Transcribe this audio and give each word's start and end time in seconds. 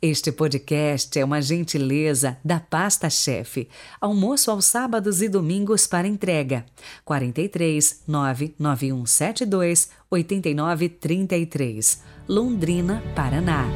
Este 0.00 0.30
podcast 0.30 1.18
é 1.18 1.24
uma 1.24 1.42
gentileza 1.42 2.38
da 2.44 2.60
Pasta 2.60 3.10
Chefe. 3.10 3.68
Almoço 4.00 4.48
aos 4.48 4.64
sábados 4.64 5.20
e 5.20 5.28
domingos 5.28 5.88
para 5.88 6.06
entrega. 6.06 6.64
43 7.04 8.04
99172 8.06 9.90
8933, 10.08 12.00
Londrina, 12.28 13.02
Paraná. 13.16 13.66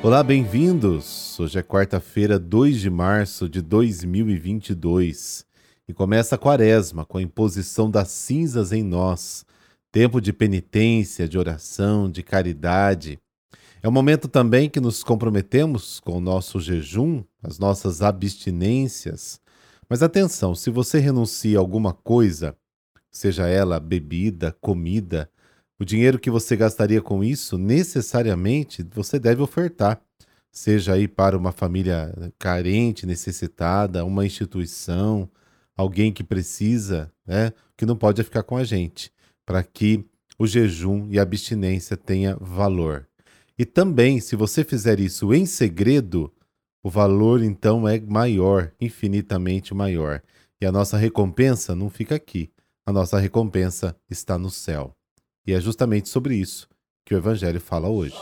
Olá, 0.00 0.22
bem-vindos! 0.22 1.40
Hoje 1.40 1.58
é 1.58 1.62
quarta-feira, 1.64 2.38
2 2.38 2.80
de 2.80 2.88
março 2.88 3.48
de 3.48 3.60
2022 3.60 5.49
e 5.90 5.92
começa 5.92 6.36
a 6.36 6.38
quaresma 6.38 7.04
com 7.04 7.18
a 7.18 7.22
imposição 7.22 7.90
das 7.90 8.08
cinzas 8.10 8.70
em 8.70 8.80
nós, 8.80 9.44
tempo 9.90 10.20
de 10.20 10.32
penitência, 10.32 11.28
de 11.28 11.36
oração, 11.36 12.08
de 12.08 12.22
caridade. 12.22 13.18
É 13.82 13.88
um 13.88 13.92
momento 13.92 14.28
também 14.28 14.70
que 14.70 14.78
nos 14.78 15.02
comprometemos 15.02 15.98
com 15.98 16.18
o 16.18 16.20
nosso 16.20 16.60
jejum, 16.60 17.24
as 17.42 17.58
nossas 17.58 18.02
abstinências. 18.02 19.40
Mas 19.88 20.00
atenção, 20.00 20.54
se 20.54 20.70
você 20.70 21.00
renuncia 21.00 21.58
a 21.58 21.60
alguma 21.60 21.92
coisa, 21.92 22.56
seja 23.10 23.48
ela 23.48 23.80
bebida, 23.80 24.56
comida, 24.60 25.28
o 25.76 25.84
dinheiro 25.84 26.20
que 26.20 26.30
você 26.30 26.54
gastaria 26.54 27.02
com 27.02 27.24
isso, 27.24 27.58
necessariamente 27.58 28.86
você 28.94 29.18
deve 29.18 29.42
ofertar, 29.42 30.00
seja 30.52 30.92
aí 30.92 31.08
para 31.08 31.36
uma 31.36 31.50
família 31.50 32.14
carente, 32.38 33.06
necessitada, 33.06 34.04
uma 34.04 34.24
instituição, 34.24 35.28
alguém 35.80 36.12
que 36.12 36.22
precisa, 36.22 37.10
né, 37.26 37.52
que 37.76 37.86
não 37.86 37.96
pode 37.96 38.22
ficar 38.22 38.42
com 38.42 38.56
a 38.56 38.64
gente, 38.64 39.10
para 39.46 39.62
que 39.62 40.04
o 40.38 40.46
jejum 40.46 41.08
e 41.10 41.18
a 41.18 41.22
abstinência 41.22 41.96
tenha 41.96 42.36
valor. 42.40 43.08
E 43.58 43.64
também, 43.64 44.20
se 44.20 44.36
você 44.36 44.62
fizer 44.64 45.00
isso 45.00 45.34
em 45.34 45.44
segredo, 45.44 46.32
o 46.82 46.88
valor 46.88 47.42
então 47.42 47.86
é 47.86 48.00
maior, 48.00 48.72
infinitamente 48.80 49.74
maior. 49.74 50.22
E 50.60 50.66
a 50.66 50.72
nossa 50.72 50.96
recompensa 50.96 51.74
não 51.74 51.90
fica 51.90 52.14
aqui. 52.14 52.50
A 52.86 52.92
nossa 52.92 53.18
recompensa 53.18 53.96
está 54.08 54.38
no 54.38 54.50
céu. 54.50 54.94
E 55.46 55.52
é 55.52 55.60
justamente 55.60 56.08
sobre 56.08 56.36
isso 56.36 56.68
que 57.04 57.14
o 57.14 57.18
Evangelho 57.18 57.60
fala 57.60 57.88
hoje. 57.88 58.16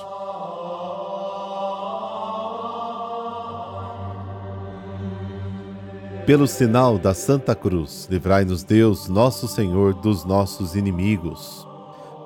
Pelo 6.28 6.46
sinal 6.46 6.98
da 6.98 7.14
Santa 7.14 7.54
Cruz, 7.54 8.06
livrai-nos 8.10 8.62
Deus, 8.62 9.08
nosso 9.08 9.48
Senhor, 9.48 9.94
dos 9.94 10.26
nossos 10.26 10.74
inimigos. 10.74 11.66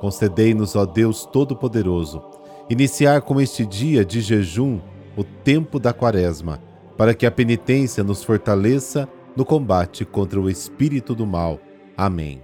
Concedei-nos, 0.00 0.75
ó 0.75 0.84
Deus 0.84 1.25
Todo-Poderoso, 1.25 2.20
iniciar 2.69 3.23
com 3.23 3.41
este 3.41 3.64
dia 3.64 4.05
de 4.05 4.20
jejum 4.20 4.80
o 5.17 5.23
tempo 5.23 5.78
da 5.78 5.92
Quaresma, 5.92 6.61
para 6.98 7.14
que 7.14 7.25
a 7.25 7.30
penitência 7.30 8.03
nos 8.03 8.25
fortaleça 8.25 9.08
no 9.36 9.45
combate 9.45 10.05
contra 10.05 10.41
o 10.41 10.50
espírito 10.50 11.14
do 11.14 11.25
mal. 11.25 11.61
Amém. 11.97 12.42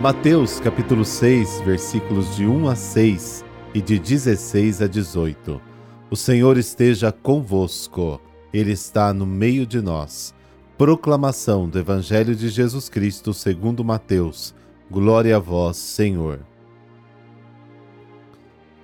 Mateus 0.00 0.60
capítulo 0.60 1.04
6, 1.04 1.62
versículos 1.62 2.36
de 2.36 2.46
1 2.46 2.68
a 2.68 2.76
6 2.76 3.44
e 3.74 3.82
de 3.82 3.98
16 3.98 4.80
a 4.80 4.86
18. 4.86 5.71
O 6.12 6.16
Senhor 6.16 6.58
esteja 6.58 7.10
convosco, 7.10 8.20
Ele 8.52 8.72
está 8.72 9.14
no 9.14 9.24
meio 9.24 9.64
de 9.64 9.80
nós. 9.80 10.34
Proclamação 10.76 11.66
do 11.66 11.78
Evangelho 11.78 12.36
de 12.36 12.50
Jesus 12.50 12.90
Cristo 12.90 13.32
segundo 13.32 13.82
Mateus. 13.82 14.54
Glória 14.90 15.36
a 15.36 15.38
vós, 15.38 15.78
Senhor. 15.78 16.40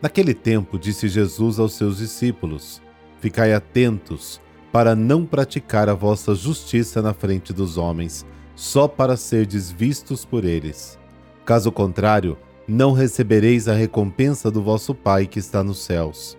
Naquele 0.00 0.32
tempo 0.32 0.78
disse 0.78 1.06
Jesus 1.06 1.58
aos 1.58 1.74
seus 1.74 1.98
discípulos: 1.98 2.80
Ficai 3.20 3.52
atentos 3.52 4.40
para 4.72 4.96
não 4.96 5.26
praticar 5.26 5.86
a 5.90 5.94
vossa 5.94 6.34
justiça 6.34 7.02
na 7.02 7.12
frente 7.12 7.52
dos 7.52 7.76
homens, 7.76 8.24
só 8.56 8.88
para 8.88 9.18
serdes 9.18 9.70
vistos 9.70 10.24
por 10.24 10.46
eles. 10.46 10.98
Caso 11.44 11.70
contrário, 11.70 12.38
não 12.66 12.92
recebereis 12.92 13.68
a 13.68 13.74
recompensa 13.74 14.50
do 14.50 14.62
vosso 14.62 14.94
Pai 14.94 15.26
que 15.26 15.38
está 15.38 15.62
nos 15.62 15.84
céus. 15.84 16.38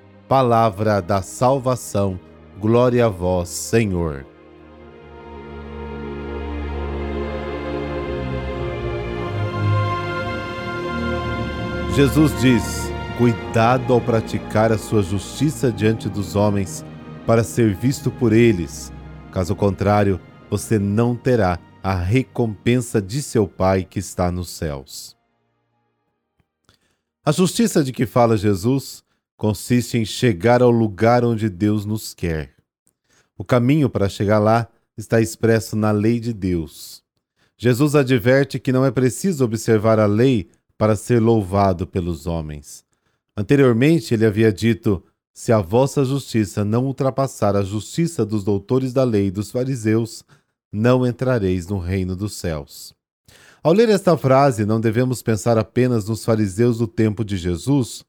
Palavra 0.31 1.01
da 1.01 1.21
salvação. 1.21 2.17
Glória 2.57 3.07
a 3.07 3.09
vós, 3.09 3.49
Senhor. 3.49 4.25
Jesus 11.93 12.31
diz: 12.39 12.89
Cuidado 13.17 13.91
ao 13.91 13.99
praticar 13.99 14.71
a 14.71 14.77
sua 14.77 15.03
justiça 15.03 15.69
diante 15.69 16.07
dos 16.07 16.37
homens, 16.37 16.85
para 17.27 17.43
ser 17.43 17.75
visto 17.75 18.09
por 18.09 18.31
eles. 18.31 18.89
Caso 19.33 19.53
contrário, 19.53 20.17
você 20.49 20.79
não 20.79 21.13
terá 21.13 21.59
a 21.83 21.93
recompensa 21.93 23.01
de 23.01 23.21
seu 23.21 23.49
Pai 23.49 23.83
que 23.83 23.99
está 23.99 24.31
nos 24.31 24.49
céus. 24.49 25.13
A 27.25 27.33
justiça 27.33 27.83
de 27.83 27.91
que 27.91 28.05
fala 28.05 28.37
Jesus 28.37 29.03
consiste 29.41 29.97
em 29.97 30.05
chegar 30.05 30.61
ao 30.61 30.69
lugar 30.69 31.25
onde 31.25 31.49
Deus 31.49 31.83
nos 31.83 32.13
quer. 32.13 32.53
O 33.35 33.43
caminho 33.43 33.89
para 33.89 34.07
chegar 34.07 34.37
lá 34.37 34.67
está 34.95 35.19
expresso 35.19 35.75
na 35.75 35.89
lei 35.89 36.19
de 36.19 36.31
Deus. 36.31 37.01
Jesus 37.57 37.95
adverte 37.95 38.59
que 38.59 38.71
não 38.71 38.85
é 38.85 38.91
preciso 38.91 39.43
observar 39.43 39.97
a 39.97 40.05
lei 40.05 40.51
para 40.77 40.95
ser 40.95 41.19
louvado 41.19 41.87
pelos 41.87 42.27
homens. 42.27 42.85
Anteriormente, 43.35 44.13
ele 44.13 44.27
havia 44.27 44.53
dito: 44.53 45.03
Se 45.33 45.51
a 45.51 45.59
vossa 45.59 46.05
justiça 46.05 46.63
não 46.63 46.85
ultrapassar 46.85 47.55
a 47.55 47.63
justiça 47.63 48.23
dos 48.23 48.43
doutores 48.43 48.93
da 48.93 49.03
lei 49.03 49.25
e 49.25 49.31
dos 49.31 49.49
fariseus, 49.49 50.23
não 50.71 51.03
entrareis 51.03 51.65
no 51.65 51.79
reino 51.79 52.15
dos 52.15 52.33
céus. 52.33 52.93
Ao 53.63 53.73
ler 53.73 53.89
esta 53.89 54.15
frase, 54.15 54.65
não 54.65 54.79
devemos 54.79 55.23
pensar 55.23 55.57
apenas 55.57 56.07
nos 56.07 56.23
fariseus 56.23 56.77
do 56.77 56.85
tempo 56.85 57.25
de 57.25 57.37
Jesus, 57.37 58.05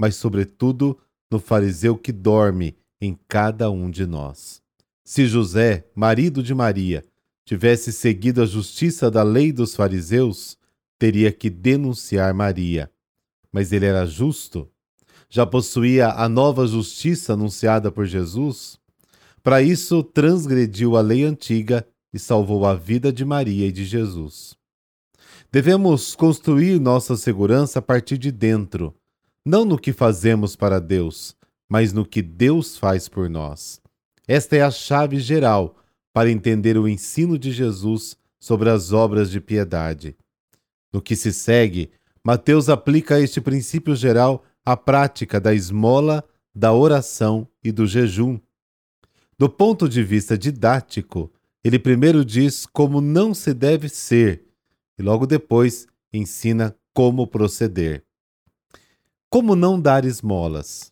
mas, 0.00 0.16
sobretudo, 0.16 0.98
no 1.30 1.38
fariseu 1.38 1.94
que 1.94 2.10
dorme 2.10 2.74
em 2.98 3.18
cada 3.28 3.70
um 3.70 3.90
de 3.90 4.06
nós. 4.06 4.62
Se 5.04 5.26
José, 5.26 5.84
marido 5.94 6.42
de 6.42 6.54
Maria, 6.54 7.04
tivesse 7.44 7.92
seguido 7.92 8.40
a 8.40 8.46
justiça 8.46 9.10
da 9.10 9.22
lei 9.22 9.52
dos 9.52 9.76
fariseus, 9.76 10.56
teria 10.98 11.30
que 11.30 11.50
denunciar 11.50 12.32
Maria. 12.32 12.90
Mas 13.52 13.72
ele 13.72 13.84
era 13.84 14.06
justo? 14.06 14.70
Já 15.28 15.44
possuía 15.44 16.08
a 16.08 16.30
nova 16.30 16.66
justiça 16.66 17.34
anunciada 17.34 17.92
por 17.92 18.06
Jesus? 18.06 18.78
Para 19.42 19.60
isso, 19.60 20.02
transgrediu 20.02 20.96
a 20.96 21.02
lei 21.02 21.24
antiga 21.24 21.86
e 22.10 22.18
salvou 22.18 22.64
a 22.64 22.74
vida 22.74 23.12
de 23.12 23.22
Maria 23.22 23.66
e 23.66 23.72
de 23.72 23.84
Jesus. 23.84 24.56
Devemos 25.52 26.14
construir 26.14 26.80
nossa 26.80 27.18
segurança 27.18 27.80
a 27.80 27.82
partir 27.82 28.16
de 28.16 28.32
dentro, 28.32 28.94
não 29.44 29.64
no 29.64 29.78
que 29.78 29.92
fazemos 29.92 30.54
para 30.54 30.80
Deus, 30.80 31.36
mas 31.68 31.92
no 31.92 32.04
que 32.04 32.20
Deus 32.20 32.76
faz 32.76 33.08
por 33.08 33.28
nós. 33.30 33.80
Esta 34.26 34.56
é 34.56 34.62
a 34.62 34.70
chave 34.70 35.18
geral 35.18 35.76
para 36.12 36.30
entender 36.30 36.76
o 36.76 36.88
ensino 36.88 37.38
de 37.38 37.50
Jesus 37.52 38.16
sobre 38.38 38.70
as 38.70 38.92
obras 38.92 39.30
de 39.30 39.40
piedade. 39.40 40.16
No 40.92 41.00
que 41.00 41.14
se 41.14 41.32
segue, 41.32 41.90
Mateus 42.24 42.68
aplica 42.68 43.20
este 43.20 43.40
princípio 43.40 43.94
geral 43.94 44.44
à 44.64 44.76
prática 44.76 45.40
da 45.40 45.54
esmola, 45.54 46.24
da 46.54 46.72
oração 46.72 47.46
e 47.62 47.70
do 47.70 47.86
jejum. 47.86 48.38
Do 49.38 49.48
ponto 49.48 49.88
de 49.88 50.02
vista 50.02 50.36
didático, 50.36 51.32
ele 51.64 51.78
primeiro 51.78 52.24
diz 52.24 52.66
como 52.66 53.00
não 53.00 53.32
se 53.32 53.54
deve 53.54 53.88
ser 53.88 54.44
e 54.98 55.02
logo 55.02 55.26
depois 55.26 55.86
ensina 56.12 56.76
como 56.92 57.26
proceder. 57.26 58.04
Como 59.32 59.54
não 59.54 59.80
dar 59.80 60.04
esmolas? 60.04 60.90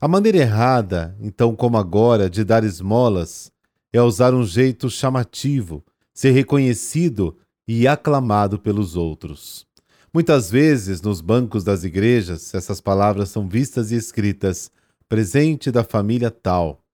A 0.00 0.06
maneira 0.06 0.38
errada, 0.38 1.16
então 1.20 1.56
como 1.56 1.76
agora, 1.76 2.30
de 2.30 2.44
dar 2.44 2.62
esmolas 2.62 3.50
é 3.92 4.00
usar 4.00 4.32
um 4.34 4.44
jeito 4.44 4.88
chamativo, 4.88 5.84
ser 6.14 6.30
reconhecido 6.30 7.36
e 7.66 7.88
aclamado 7.88 8.56
pelos 8.56 8.94
outros. 8.94 9.66
Muitas 10.14 10.48
vezes, 10.48 11.02
nos 11.02 11.20
bancos 11.20 11.64
das 11.64 11.82
igrejas, 11.82 12.54
essas 12.54 12.80
palavras 12.80 13.30
são 13.30 13.48
vistas 13.48 13.90
e 13.90 13.96
escritas: 13.96 14.70
presente 15.08 15.72
da 15.72 15.82
família 15.82 16.30
tal. 16.30 16.84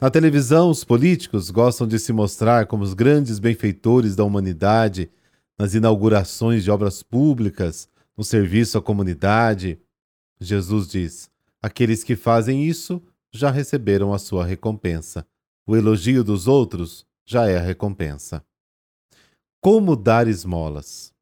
Na 0.00 0.10
televisão, 0.10 0.70
os 0.70 0.84
políticos 0.84 1.50
gostam 1.50 1.88
de 1.88 1.98
se 1.98 2.12
mostrar 2.12 2.66
como 2.66 2.84
os 2.84 2.94
grandes 2.94 3.40
benfeitores 3.40 4.14
da 4.14 4.22
humanidade 4.22 5.10
nas 5.58 5.74
inaugurações 5.74 6.62
de 6.62 6.70
obras 6.70 7.02
públicas, 7.02 7.88
no 8.16 8.22
serviço 8.22 8.78
à 8.78 8.80
comunidade. 8.80 9.80
Jesus 10.40 10.88
diz: 10.88 11.30
aqueles 11.62 12.04
que 12.04 12.16
fazem 12.16 12.64
isso 12.64 13.02
já 13.32 13.50
receberam 13.50 14.12
a 14.12 14.18
sua 14.18 14.44
recompensa. 14.44 15.26
O 15.66 15.76
elogio 15.76 16.22
dos 16.22 16.46
outros 16.46 17.06
já 17.26 17.48
é 17.48 17.56
a 17.56 17.60
recompensa. 17.60 18.44
Como 19.60 19.96
dar 19.96 20.28
esmolas? 20.28 21.12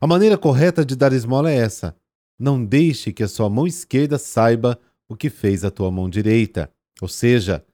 A 0.00 0.06
maneira 0.06 0.36
correta 0.36 0.84
de 0.84 0.94
dar 0.94 1.12
esmola 1.12 1.50
é 1.50 1.56
essa: 1.56 1.96
não 2.38 2.64
deixe 2.64 3.12
que 3.12 3.22
a 3.22 3.28
sua 3.28 3.48
mão 3.48 3.66
esquerda 3.66 4.18
saiba 4.18 4.78
o 5.08 5.16
que 5.16 5.30
fez 5.30 5.64
a 5.64 5.70
tua 5.70 5.90
mão 5.90 6.08
direita. 6.08 6.70
Ou 7.00 7.08
seja, 7.08 7.64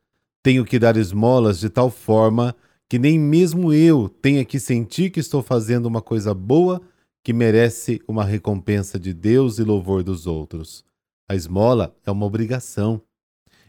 tenho 0.43 0.65
que 0.65 0.79
dar 0.79 0.97
esmolas 0.97 1.59
de 1.59 1.69
tal 1.69 1.91
forma 1.91 2.55
que 2.89 2.99
nem 2.99 3.19
mesmo 3.19 3.73
eu 3.73 4.09
tenha 4.09 4.45
que 4.45 4.61
sentir 4.61 5.11
que 5.11 5.21
estou 5.21 5.43
fazendo 5.43 5.87
uma 5.87 6.03
coisa 6.03 6.35
boa 6.35 6.81
que 7.23 7.33
merece 7.33 8.03
uma 8.09 8.25
recompensa 8.25 8.99
de 8.99 9.15
Deus 9.15 9.59
e 9.59 9.63
louvor 9.63 10.03
dos 10.03 10.27
outros. 10.27 10.85
A 11.29 11.35
esmola 11.35 11.97
é 12.05 12.11
uma 12.11 12.27
obrigação. 12.27 13.01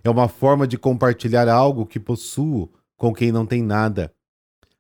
É 0.04 0.10
uma 0.10 0.28
forma 0.28 0.68
de 0.68 0.78
compartilhar 0.78 1.48
algo 1.48 1.86
que 1.86 2.00
possuo 2.00 2.72
com 2.98 3.14
quem 3.14 3.32
não 3.32 3.46
tem 3.46 3.62
nada. 3.62 4.14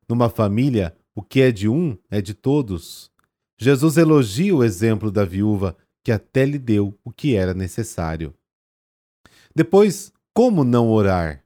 Numa 0.10 0.30
família, 0.30 0.96
o 1.16 1.22
que 1.22 1.42
é 1.42 1.52
de 1.52 1.70
um 1.70 1.98
é 2.10 2.22
de 2.22 2.34
todos. 2.34 3.12
Jesus 3.58 3.98
elogia 3.98 4.56
o 4.56 4.64
exemplo 4.64 5.12
da 5.12 5.24
viúva, 5.24 5.78
que 6.04 6.12
até 6.12 6.44
lhe 6.44 6.60
deu 6.60 6.98
o 7.04 7.12
que 7.12 7.36
era 7.36 7.54
necessário. 7.54 8.34
Depois, 9.56 10.12
como 10.34 10.64
não 10.64 10.90
orar? 10.90 11.44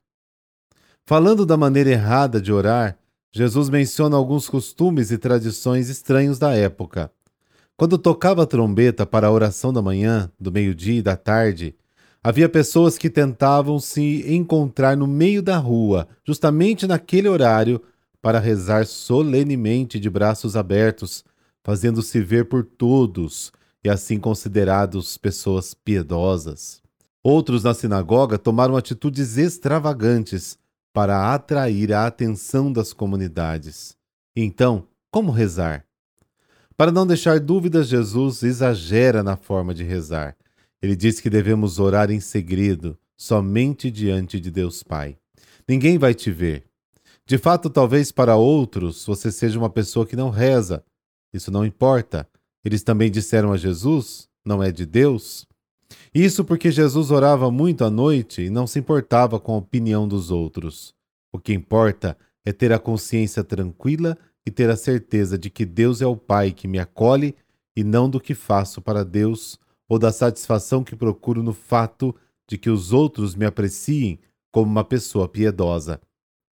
Falando 1.06 1.46
da 1.46 1.58
maneira 1.58 1.92
errada 1.92 2.42
de 2.42 2.52
orar, 2.52 2.98
Jesus 3.32 3.70
menciona 3.70 4.16
alguns 4.16 4.50
costumes 4.50 5.12
e 5.12 5.18
tradições 5.18 5.90
estranhos 5.90 6.40
da 6.40 6.54
época. 6.54 7.12
Quando 7.78 7.98
tocava 7.98 8.44
a 8.44 8.48
trombeta 8.48 9.06
para 9.06 9.28
a 9.28 9.32
oração 9.32 9.72
da 9.72 9.82
manhã, 9.82 10.30
do 10.38 10.52
meio-dia 10.52 11.00
e 11.00 11.02
da 11.02 11.16
tarde, 11.16 11.76
Havia 12.28 12.50
pessoas 12.50 12.98
que 12.98 13.10
tentavam 13.10 13.80
se 13.80 14.22
encontrar 14.28 14.98
no 14.98 15.08
meio 15.08 15.42
da 15.42 15.56
rua, 15.58 16.10
justamente 16.26 16.86
naquele 16.86 17.30
horário, 17.30 17.82
para 18.22 18.38
rezar 18.38 18.86
solenemente 18.86 19.98
de 19.98 20.10
braços 20.10 20.58
abertos, 20.58 21.24
fazendo-se 21.64 22.20
ver 22.20 22.50
por 22.50 22.66
todos 22.66 23.54
e 23.82 23.90
assim 23.90 24.20
considerados 24.20 25.18
pessoas 25.18 25.74
piedosas. 25.74 26.82
Outros 27.24 27.64
na 27.64 27.74
sinagoga 27.74 28.38
tomaram 28.38 28.76
atitudes 28.76 29.38
extravagantes 29.38 30.60
para 30.92 31.34
atrair 31.34 31.94
a 31.94 32.08
atenção 32.08 32.74
das 32.74 32.92
comunidades. 32.92 33.96
Então, 34.36 34.86
como 35.10 35.32
rezar? 35.32 35.87
Para 36.78 36.92
não 36.92 37.06
deixar 37.06 37.40
dúvidas, 37.40 37.88
Jesus 37.88 38.44
exagera 38.44 39.24
na 39.24 39.36
forma 39.36 39.74
de 39.74 39.84
rezar 39.84 40.38
ele 40.82 40.96
diz 40.96 41.20
que 41.20 41.30
devemos 41.30 41.80
orar 41.80 42.12
em 42.12 42.20
segredo, 42.20 42.98
somente 43.16 43.90
diante 43.90 44.40
de 44.40 44.52
Deus 44.52 44.84
Pai. 44.84 45.18
Ninguém 45.68 45.98
vai 45.98 46.14
te 46.14 46.32
ver. 46.32 46.66
De 47.26 47.38
fato, 47.38 47.70
talvez 47.70 48.12
para 48.12 48.36
outros 48.36 49.06
você 49.06 49.32
seja 49.32 49.58
uma 49.58 49.70
pessoa 49.70 50.06
que 50.06 50.16
não 50.16 50.30
reza. 50.30 50.84
Isso 51.34 51.52
não 51.52 51.66
importa. 51.66 52.28
Eles 52.64 52.84
também 52.84 53.12
disseram 53.12 53.52
a 53.52 53.58
Jesus: 53.58 54.30
não 54.46 54.62
é 54.62 54.72
de 54.72 54.86
Deus? 54.86 55.46
Isso 56.14 56.44
porque 56.44 56.72
Jesus 56.72 57.12
orava 57.12 57.50
muito 57.50 57.84
à 57.84 57.90
noite 57.90 58.44
e 58.44 58.50
não 58.50 58.68
se 58.68 58.80
importava 58.80 59.40
com 59.40 59.54
a 59.54 59.58
opinião 59.58 60.08
dos 60.08 60.32
outros. 60.32 60.94
O 61.34 61.40
que 61.40 61.54
importa 61.54 62.18
é 62.46 62.54
ter 62.54 62.72
a 62.72 62.80
consciência 62.80 63.44
tranquila 63.44 64.18
e 64.48 64.52
ter 64.52 64.70
a 64.70 64.78
certeza 64.78 65.38
de 65.38 65.50
que 65.50 65.66
Deus 65.66 66.02
é 66.02 66.06
o 66.06 66.16
Pai 66.16 66.54
que 66.54 66.70
me 66.70 66.80
acolhe 66.80 67.36
e 67.76 67.84
não 67.84 68.10
do 68.10 68.18
que 68.18 68.34
faço 68.34 68.82
para 68.82 69.04
Deus 69.04 69.60
ou 69.90 70.00
da 70.00 70.10
satisfação 70.10 70.86
que 70.86 70.96
procuro 70.96 71.44
no 71.44 71.52
fato 71.52 72.16
de 72.48 72.58
que 72.58 72.70
os 72.70 72.94
outros 72.94 73.36
me 73.36 73.46
apreciem 73.46 74.22
como 74.50 74.72
uma 74.72 74.86
pessoa 74.86 75.28
piedosa. 75.28 76.00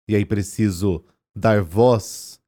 E 0.06 0.14
aí 0.14 0.26
preciso 0.26 1.02
dar 1.34 1.62
voz, 1.62 2.38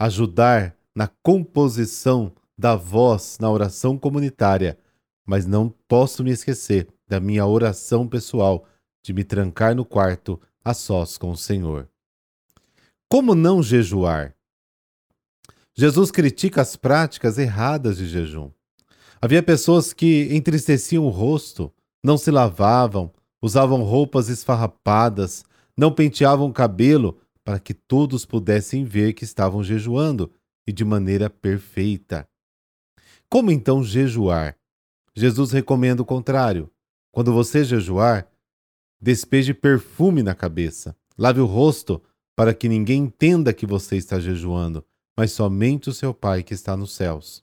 ajudar 0.00 0.76
na 0.92 1.06
composição 1.22 2.32
da 2.58 2.74
voz 2.74 3.38
na 3.40 3.48
oração 3.48 3.96
comunitária, 3.96 4.76
mas 5.24 5.46
não 5.46 5.72
posso 5.86 6.24
me 6.24 6.32
esquecer 6.32 6.88
da 7.06 7.20
minha 7.20 7.46
oração 7.46 8.08
pessoal, 8.08 8.66
de 9.00 9.12
me 9.12 9.22
trancar 9.22 9.76
no 9.76 9.84
quarto 9.84 10.40
a 10.64 10.74
sós 10.74 11.16
com 11.16 11.30
o 11.30 11.36
Senhor. 11.36 11.88
Como 13.08 13.36
não 13.36 13.62
jejuar? 13.62 14.34
Jesus 15.78 16.10
critica 16.10 16.60
as 16.60 16.74
práticas 16.74 17.38
erradas 17.38 17.98
de 17.98 18.08
jejum. 18.08 18.50
Havia 19.22 19.40
pessoas 19.40 19.92
que 19.92 20.28
entristeciam 20.32 21.04
o 21.04 21.08
rosto, 21.08 21.72
não 22.02 22.18
se 22.18 22.32
lavavam, 22.32 23.12
usavam 23.40 23.84
roupas 23.84 24.28
esfarrapadas, 24.28 25.44
não 25.76 25.92
penteavam 25.92 26.48
o 26.48 26.52
cabelo 26.52 27.20
para 27.44 27.60
que 27.60 27.72
todos 27.72 28.26
pudessem 28.26 28.84
ver 28.84 29.12
que 29.12 29.22
estavam 29.22 29.62
jejuando 29.62 30.32
e 30.66 30.72
de 30.72 30.84
maneira 30.84 31.30
perfeita. 31.30 32.28
Como 33.30 33.52
então 33.52 33.84
jejuar? 33.84 34.56
Jesus 35.14 35.52
recomenda 35.52 36.02
o 36.02 36.04
contrário. 36.04 36.68
Quando 37.12 37.32
você 37.32 37.62
jejuar, 37.62 38.28
despeje 39.00 39.54
perfume 39.54 40.24
na 40.24 40.34
cabeça, 40.34 40.96
lave 41.16 41.38
o 41.38 41.46
rosto 41.46 42.02
para 42.34 42.52
que 42.52 42.68
ninguém 42.68 43.04
entenda 43.04 43.52
que 43.52 43.64
você 43.64 43.96
está 43.96 44.18
jejuando, 44.18 44.84
mas 45.18 45.32
somente 45.32 45.90
o 45.90 45.92
seu 45.92 46.14
Pai 46.14 46.44
que 46.44 46.54
está 46.54 46.76
nos 46.76 46.92
céus. 46.92 47.42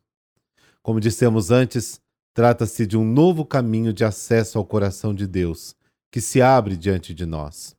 Como 0.82 0.98
dissemos 0.98 1.52
antes, 1.52 2.00
trata-se 2.34 2.88
de 2.88 2.96
um 2.96 3.04
novo 3.04 3.44
caminho 3.44 3.92
de 3.92 4.06
acesso 4.06 4.58
ao 4.58 4.64
coração 4.64 5.14
de 5.14 5.28
Deus, 5.28 5.76
que 6.10 6.22
se 6.22 6.42
abre 6.42 6.78
diante 6.78 7.14
de 7.14 7.26
nós. 7.26 7.76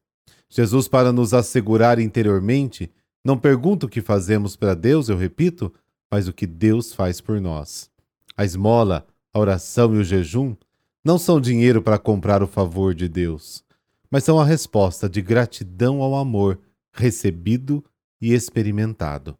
Jesus, 0.51 0.87
para 0.87 1.15
nos 1.15 1.33
assegurar 1.33 1.99
interiormente, 1.99 2.93
não 3.25 3.39
pergunta 3.39 3.87
o 3.87 3.89
que 3.89 4.03
fazemos 4.03 4.55
para 4.55 4.75
Deus, 4.75 5.09
eu 5.09 5.17
repito, 5.17 5.73
mas 6.11 6.29
o 6.29 6.33
que 6.35 6.47
Deus 6.47 6.93
faz 6.93 7.23
por 7.23 7.41
nós. 7.41 7.91
A 8.37 8.45
esmola, 8.45 9.07
a 9.33 9.39
oração 9.39 9.95
e 9.95 9.99
o 9.99 10.05
jejum 10.05 10.55
não 11.03 11.19
são 11.19 11.41
dinheiro 11.41 11.81
para 11.81 11.99
comprar 11.99 12.43
o 12.43 12.47
favor 12.47 12.95
de 12.95 13.09
Deus, 13.09 13.65
mas 14.11 14.25
são 14.25 14.39
a 14.39 14.45
resposta 14.45 15.09
de 15.09 15.23
gratidão 15.23 16.03
ao 16.03 16.15
amor 16.15 16.61
recebido 16.93 17.83
e 18.21 18.35
experimentado. 18.35 19.39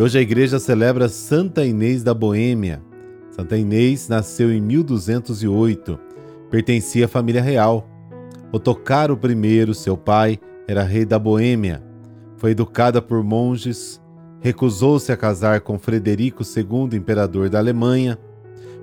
Hoje 0.00 0.18
a 0.18 0.22
igreja 0.22 0.58
celebra 0.58 1.10
Santa 1.10 1.62
Inês 1.62 2.02
da 2.02 2.14
Boêmia. 2.14 2.82
Santa 3.32 3.54
Inês 3.54 4.08
nasceu 4.08 4.50
em 4.50 4.58
1208. 4.58 6.00
Pertencia 6.50 7.04
à 7.04 7.08
família 7.08 7.42
real. 7.42 7.86
Otocaro 8.50 9.20
I, 9.22 9.74
seu 9.74 9.98
pai, 9.98 10.38
era 10.66 10.82
rei 10.82 11.04
da 11.04 11.18
Boêmia. 11.18 11.84
Foi 12.38 12.52
educada 12.52 13.02
por 13.02 13.22
monges, 13.22 14.00
recusou-se 14.40 15.12
a 15.12 15.18
casar 15.18 15.60
com 15.60 15.78
Frederico 15.78 16.42
II, 16.42 16.96
imperador 16.96 17.50
da 17.50 17.58
Alemanha. 17.58 18.18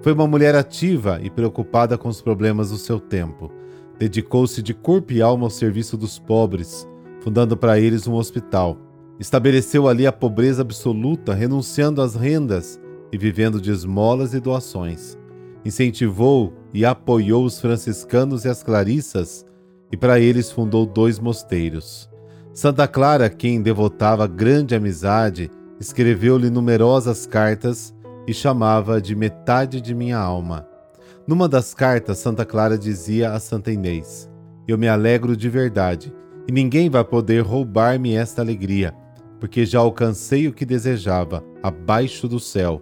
Foi 0.04 0.14
uma 0.14 0.28
mulher 0.28 0.54
ativa 0.54 1.20
e 1.24 1.32
preocupada 1.32 1.98
com 1.98 2.10
os 2.10 2.22
problemas 2.22 2.70
do 2.70 2.78
seu 2.78 3.00
tempo. 3.00 3.52
Dedicou-se 3.98 4.62
de 4.62 4.76
corpo 4.76 5.14
e 5.14 5.22
alma 5.24 5.48
ao 5.48 5.50
serviço 5.50 5.98
dos 5.98 6.20
pobres, 6.20 6.88
fundando 7.22 7.58
para 7.58 7.80
eles 7.80 8.06
um 8.06 8.14
hospital. 8.14 8.87
Estabeleceu 9.20 9.88
ali 9.88 10.06
a 10.06 10.12
pobreza 10.12 10.62
absoluta, 10.62 11.34
renunciando 11.34 12.02
às 12.02 12.16
rendas 12.16 12.80
e 13.12 13.18
vivendo 13.18 13.60
de 13.60 13.72
esmolas 13.72 14.34
e 14.34 14.40
doações. 14.40 15.18
Incentivou 15.66 16.54
e 16.74 16.86
apoiou 16.86 17.44
os 17.44 17.60
franciscanos 17.60 18.46
e 18.46 18.50
as 18.50 18.62
clarissas, 18.62 19.46
e 19.92 19.98
para 19.98 20.20
eles 20.20 20.52
fundou 20.52 20.86
dois 20.86 21.20
mosteiros. 21.20 22.10
Santa 22.54 22.88
Clara, 22.88 23.30
quem 23.30 23.62
devotava 23.62 24.28
grande 24.28 24.76
amizade, 24.76 25.50
escreveu-lhe 25.80 26.50
numerosas 26.50 27.26
cartas 27.26 27.94
e 28.28 28.34
chamava 28.34 29.02
de 29.02 29.16
metade 29.16 29.82
de 29.82 29.96
minha 29.96 30.18
alma. 30.18 30.68
Numa 31.28 31.48
das 31.48 31.74
cartas, 31.74 32.20
Santa 32.20 32.46
Clara 32.46 32.78
dizia 32.78 33.32
a 33.34 33.40
Santa 33.40 33.72
Inês: 33.72 34.30
Eu 34.68 34.78
me 34.78 34.88
alegro 34.88 35.36
de 35.36 35.50
verdade, 35.50 36.14
e 36.48 36.52
ninguém 36.52 36.90
vai 36.90 37.04
poder 37.04 37.42
roubar-me 37.42 38.16
esta 38.16 38.42
alegria, 38.42 38.94
porque 39.40 39.66
já 39.66 39.80
alcancei 39.80 40.48
o 40.48 40.54
que 40.54 40.66
desejava, 40.66 41.44
abaixo 41.62 42.28
do 42.28 42.40
céu. 42.40 42.82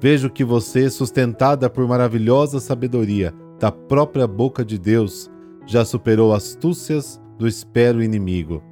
Vejo 0.00 0.28
que 0.28 0.44
você, 0.44 0.90
sustentada 0.90 1.70
por 1.70 1.86
maravilhosa 1.86 2.60
sabedoria 2.60 3.32
da 3.58 3.70
própria 3.70 4.26
boca 4.26 4.64
de 4.64 4.78
Deus, 4.78 5.30
já 5.66 5.84
superou 5.84 6.34
astúcias 6.34 7.20
do 7.38 7.48
espero 7.48 8.02
inimigo, 8.02 8.62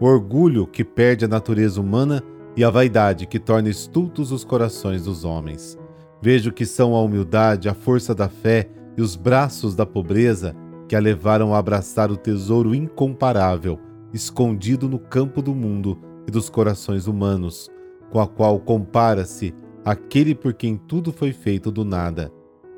o 0.00 0.06
orgulho 0.06 0.66
que 0.66 0.84
perde 0.84 1.24
a 1.24 1.28
natureza 1.28 1.80
humana 1.80 2.22
e 2.56 2.64
a 2.64 2.70
vaidade 2.70 3.26
que 3.26 3.38
torna 3.38 3.68
estultos 3.68 4.32
os 4.32 4.44
corações 4.44 5.04
dos 5.04 5.24
homens. 5.24 5.78
Vejo 6.20 6.52
que 6.52 6.66
são 6.66 6.94
a 6.94 7.02
humildade, 7.02 7.68
a 7.68 7.74
força 7.74 8.14
da 8.14 8.28
fé 8.28 8.68
e 8.96 9.02
os 9.02 9.14
braços 9.16 9.74
da 9.74 9.86
pobreza 9.86 10.54
que 10.88 10.96
a 10.96 11.00
levaram 11.00 11.54
a 11.54 11.58
abraçar 11.58 12.10
o 12.10 12.16
tesouro 12.16 12.74
incomparável, 12.74 13.78
escondido 14.12 14.88
no 14.88 14.98
campo 14.98 15.40
do 15.40 15.54
mundo 15.54 15.96
e 16.26 16.30
dos 16.30 16.48
corações 16.48 17.06
humanos, 17.06 17.68
com 18.10 18.20
a 18.20 18.26
qual 18.26 18.58
compara-se 18.58 19.54
aquele 19.84 20.34
por 20.34 20.54
quem 20.54 20.76
tudo 20.76 21.12
foi 21.12 21.32
feito 21.32 21.70
do 21.70 21.84
nada. 21.84 22.32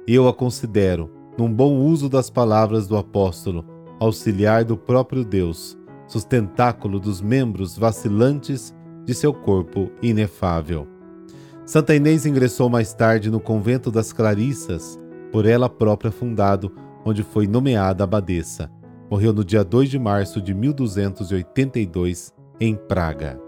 Eu 0.07 0.29
a 0.29 0.35
considero, 0.35 1.11
num 1.39 1.53
bom 1.53 1.77
uso 1.79 2.09
das 2.09 2.29
palavras 2.29 2.87
do 2.87 2.97
apóstolo, 2.97 3.65
auxiliar 3.99 4.65
do 4.65 4.77
próprio 4.77 5.25
Deus, 5.25 5.79
sustentáculo 6.07 7.01
dos 7.01 7.21
membros 7.21 7.77
vacilantes 7.79 8.75
de 9.05 9.15
seu 9.15 9.33
corpo 9.33 9.91
inefável. 10.03 10.87
Santa 11.65 11.95
Inês 11.95 12.27
ingressou 12.27 12.69
mais 12.69 12.93
tarde 12.93 13.31
no 13.31 13.41
convento 13.41 13.91
das 13.91 14.13
Clarissas, 14.13 14.99
por 15.31 15.47
ela 15.47 15.69
própria 15.69 16.11
fundado, 16.11 16.73
onde 17.05 17.23
foi 17.23 17.47
nomeada 17.47 18.05
abadesa. 18.05 18.71
Morreu 19.11 19.33
no 19.33 19.45
dia 19.45 19.65
2 19.65 19.89
de 19.89 19.99
março 19.99 20.41
de 20.41 20.53
1282, 20.53 22.33
em 22.63 22.77
Praga. 22.77 23.41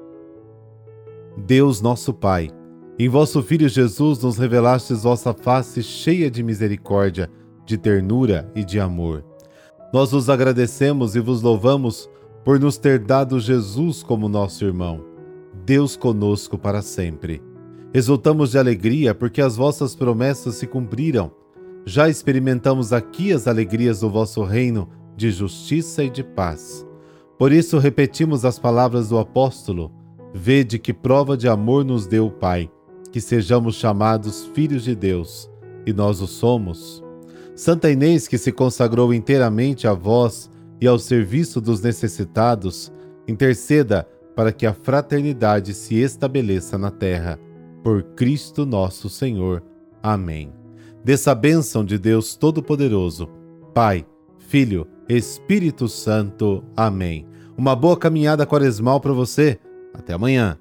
Deus 1.37 1.80
nosso 1.80 2.12
Pai, 2.12 2.50
em 2.99 3.09
vosso 3.09 3.44
Filho 3.44 3.68
Jesus 3.68 4.18
nos 4.18 4.37
revelastes 4.37 5.04
vossa 5.04 5.33
face 5.33 5.85
cheia 5.85 6.28
de 6.28 6.42
misericórdia, 6.42 7.30
de 7.64 7.78
ternura 7.78 8.50
e 8.56 8.64
de 8.64 8.80
amor. 8.80 9.25
Nós 9.92 10.11
vos 10.11 10.28
agradecemos 10.28 11.14
e 11.14 11.21
vos 11.21 11.42
louvamos 11.42 12.11
por 12.44 12.59
nos 12.59 12.76
ter 12.76 12.99
dado 12.99 13.38
Jesus 13.38 14.02
como 14.02 14.28
nosso 14.28 14.64
irmão. 14.64 15.04
Deus 15.64 15.94
conosco 15.94 16.59
para 16.59 16.83
sempre. 16.83 17.40
Exultamos 17.94 18.50
de 18.50 18.59
alegria 18.59 19.14
porque 19.14 19.40
as 19.40 19.54
vossas 19.54 19.94
promessas 19.94 20.56
se 20.56 20.66
cumpriram. 20.66 21.30
Já 21.87 22.09
experimentamos 22.09 22.92
aqui 22.92 23.33
as 23.33 23.47
alegrias 23.47 24.00
do 24.00 24.11
vosso 24.11 24.42
reino 24.42 24.88
de 25.16 25.30
justiça 25.30 26.02
e 26.02 26.11
de 26.11 26.25
paz. 26.25 26.85
Por 27.44 27.52
isso 27.52 27.76
repetimos 27.76 28.42
as 28.46 28.58
palavras 28.58 29.10
do 29.10 29.18
apóstolo: 29.18 29.92
Vede 30.32 30.78
que 30.78 30.94
prova 30.94 31.36
de 31.36 31.46
amor 31.46 31.84
nos 31.84 32.06
deu 32.06 32.28
o 32.28 32.30
Pai, 32.30 32.70
que 33.12 33.20
sejamos 33.20 33.74
chamados 33.74 34.46
filhos 34.54 34.82
de 34.82 34.94
Deus, 34.94 35.50
e 35.84 35.92
nós 35.92 36.22
o 36.22 36.26
somos. 36.26 37.04
Santa 37.54 37.90
Inês, 37.90 38.26
que 38.26 38.38
se 38.38 38.50
consagrou 38.50 39.12
inteiramente 39.12 39.86
a 39.86 39.92
vós 39.92 40.50
e 40.80 40.86
ao 40.86 40.98
serviço 40.98 41.60
dos 41.60 41.82
necessitados, 41.82 42.90
interceda 43.28 44.08
para 44.34 44.50
que 44.50 44.64
a 44.64 44.72
fraternidade 44.72 45.74
se 45.74 45.96
estabeleça 45.96 46.78
na 46.78 46.90
terra 46.90 47.38
por 47.82 48.02
Cristo 48.14 48.64
nosso 48.64 49.10
Senhor. 49.10 49.62
Amém. 50.02 50.50
Dessa 51.04 51.34
bênção 51.34 51.84
de 51.84 51.98
Deus 51.98 52.36
Todo-Poderoso, 52.36 53.28
Pai, 53.74 54.06
Filho, 54.38 54.86
Espírito 55.06 55.90
Santo. 55.90 56.64
Amém. 56.74 57.33
Uma 57.56 57.76
boa 57.76 57.96
caminhada 57.96 58.46
quaresmal 58.46 59.00
para 59.00 59.12
você. 59.12 59.58
Até 59.94 60.12
amanhã. 60.12 60.58